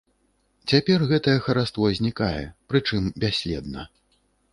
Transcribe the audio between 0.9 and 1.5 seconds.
гэтае